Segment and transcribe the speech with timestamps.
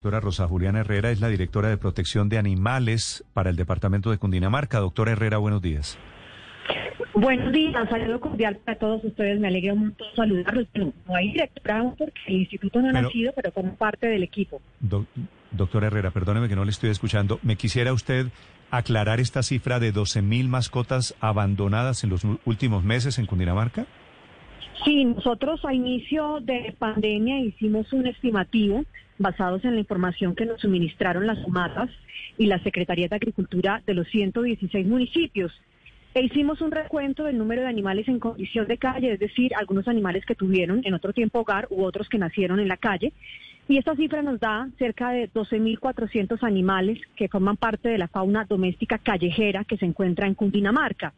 [0.00, 4.18] Doctora Rosa Juliana Herrera es la directora de protección de animales para el departamento de
[4.18, 4.78] Cundinamarca.
[4.78, 5.98] Doctora Herrera, buenos días.
[7.14, 9.40] Buenos días, saludo cordial para todos ustedes.
[9.40, 10.68] Me alegra mucho saludarlos.
[10.76, 14.62] No, hay directora porque el instituto no ha nacido, pero como parte del equipo.
[15.50, 17.40] doctora Herrera, perdóneme que no le estoy escuchando.
[17.42, 18.28] ¿Me quisiera usted
[18.70, 23.86] aclarar esta cifra de 12.000 mascotas abandonadas en los últimos meses en Cundinamarca?
[24.84, 28.84] Sí, nosotros a inicio de pandemia hicimos un estimativo
[29.18, 31.90] basados en la información que nos suministraron las matas
[32.36, 35.52] y la Secretaría de Agricultura de los 116 municipios.
[36.14, 39.88] E hicimos un recuento del número de animales en condición de calle, es decir, algunos
[39.88, 43.12] animales que tuvieron en otro tiempo hogar u otros que nacieron en la calle.
[43.68, 48.46] Y esta cifra nos da cerca de 12.400 animales que forman parte de la fauna
[48.46, 51.12] doméstica callejera que se encuentra en Cundinamarca.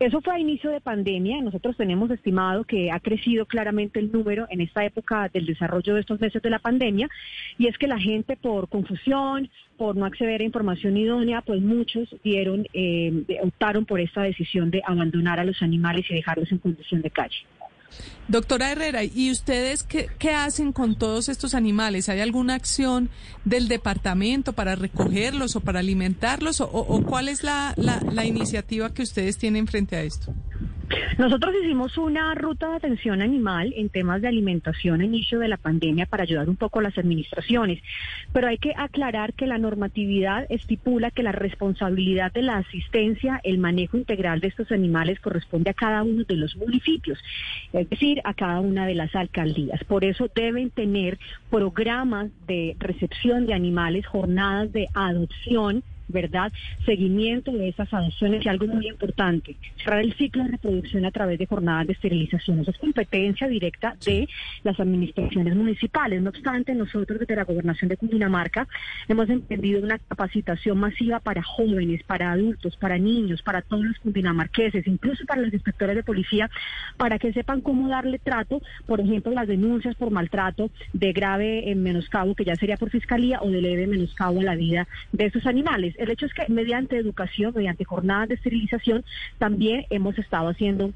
[0.00, 1.40] Eso fue a inicio de pandemia.
[1.40, 6.00] Nosotros tenemos estimado que ha crecido claramente el número en esta época del desarrollo de
[6.00, 7.08] estos meses de la pandemia.
[7.58, 12.14] Y es que la gente por confusión, por no acceder a información idónea, pues muchos
[12.22, 17.02] dieron, eh, optaron por esta decisión de abandonar a los animales y dejarlos en condición
[17.02, 17.38] de calle.
[18.28, 22.08] Doctora Herrera, ¿y ustedes qué, hacen con todos estos animales?
[22.08, 23.08] ¿Hay alguna acción
[23.44, 26.60] del departamento para recogerlos o para alimentarlos?
[26.60, 30.34] ¿O, cuál es la, la iniciativa que ustedes tienen frente a esto?
[31.18, 35.56] Nosotros hicimos una ruta de atención animal en temas de alimentación a inicio de la
[35.56, 37.82] pandemia para ayudar un poco a las administraciones,
[38.32, 43.58] pero hay que aclarar que la normatividad estipula que la responsabilidad de la asistencia, el
[43.58, 47.18] manejo integral de estos animales corresponde a cada uno de los municipios,
[47.72, 49.82] es decir, a cada una de las alcaldías.
[49.84, 51.18] Por eso deben tener
[51.50, 56.52] programas de recepción de animales, jornadas de adopción, ¿verdad?
[56.84, 61.38] Seguimiento de esas adopciones y algo muy importante, cerrar el ciclo de reproducción a través
[61.38, 62.60] de jornadas de esterilización.
[62.60, 64.28] Eso es competencia directa de
[64.64, 66.22] las administraciones municipales.
[66.22, 68.66] No obstante, nosotros desde la Gobernación de Cundinamarca
[69.08, 74.86] hemos emprendido una capacitación masiva para jóvenes, para adultos, para niños, para todos los cundinamarqueses,
[74.86, 76.50] incluso para los inspectores de policía,
[76.96, 81.82] para que sepan cómo darle trato, por ejemplo, las denuncias por maltrato de grave en
[81.82, 85.46] menoscabo, que ya sería por fiscalía, o de leve menoscabo a la vida de esos
[85.46, 85.94] animales.
[85.98, 89.04] El hecho es que mediante educación, mediante jornadas de esterilización,
[89.38, 90.92] también hemos estado haciendo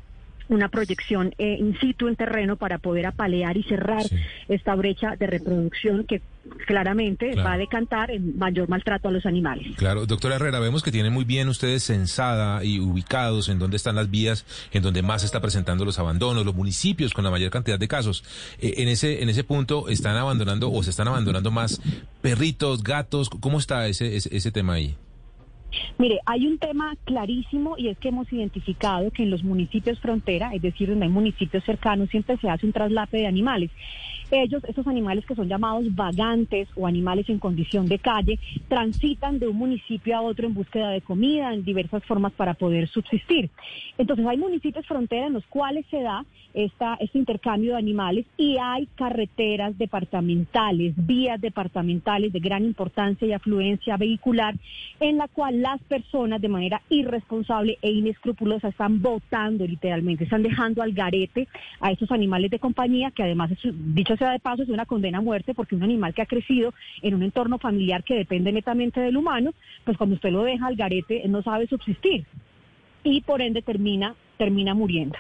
[0.49, 4.03] una proyección eh, in situ en terreno para poder apalear y cerrar
[4.49, 6.21] esta brecha de reproducción que
[6.67, 9.77] claramente va a decantar en mayor maltrato a los animales.
[9.77, 13.97] Claro, doctora Herrera, vemos que tienen muy bien ustedes censada y ubicados en dónde están
[13.97, 17.51] las vías, en donde más se está presentando los abandonos, los municipios con la mayor
[17.51, 18.25] cantidad de casos.
[18.61, 21.81] Eh, en ese en ese punto están abandonando o se están abandonando más
[22.21, 23.31] perritos, gatos.
[23.31, 24.97] ¿Cómo está ese, ese tema ahí?
[25.99, 30.55] Mire, hay un tema clarísimo y es que hemos identificado que en los municipios frontera,
[30.55, 33.71] es decir, donde hay municipios cercanos, siempre se hace un traslape de animales.
[34.31, 39.49] Ellos, esos animales que son llamados vagantes o animales en condición de calle, transitan de
[39.49, 43.51] un municipio a otro en búsqueda de comida, en diversas formas para poder subsistir.
[43.99, 46.25] Entonces hay municipios frontera en los cuales se da
[46.55, 53.33] esta, este intercambio de animales y hay carreteras departamentales, vías departamentales de gran importancia y
[53.33, 54.55] afluencia vehicular
[55.01, 60.83] en la cual las personas de manera irresponsable e inescrupulosa están votando literalmente, están dejando
[60.83, 61.47] al garete
[61.81, 65.55] a esos animales de compañía que además, dicho de paso, es una condena a muerte
[65.55, 69.55] porque un animal que ha crecido en un entorno familiar que depende netamente del humano,
[69.85, 72.27] pues cuando usted lo deja al garete, no sabe subsistir
[73.05, 75.17] y por ende termina, termina muriendo.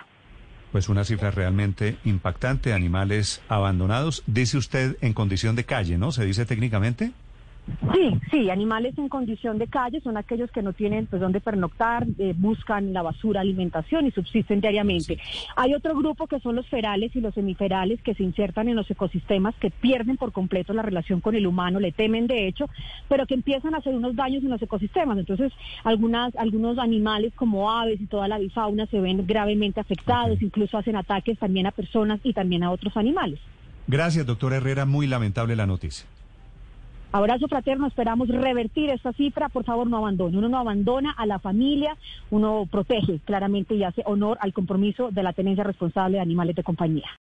[0.73, 6.11] Pues una cifra realmente impactante, animales abandonados, dice usted en condición de calle, ¿no?
[6.11, 7.13] ¿Se dice técnicamente?
[7.93, 12.06] Sí, sí, animales en condición de calle son aquellos que no tienen pues dónde pernoctar,
[12.19, 15.19] eh, buscan la basura, alimentación y subsisten diariamente.
[15.56, 18.91] Hay otro grupo que son los ferales y los semiferales que se insertan en los
[18.91, 22.67] ecosistemas, que pierden por completo la relación con el humano, le temen de hecho,
[23.09, 25.19] pero que empiezan a hacer unos daños en los ecosistemas.
[25.19, 25.53] Entonces,
[25.84, 30.97] algunas, algunos animales como aves y toda la bifauna se ven gravemente afectados, incluso hacen
[30.97, 33.39] ataques también a personas y también a otros animales.
[33.87, 34.84] Gracias, doctora Herrera.
[34.84, 36.06] Muy lamentable la noticia.
[37.15, 40.38] Abrazo fraterno, esperamos revertir esta cifra, por favor no abandone.
[40.38, 41.94] Uno no abandona a la familia,
[42.31, 46.62] uno protege claramente y hace honor al compromiso de la tenencia responsable de animales de
[46.62, 47.05] compañía.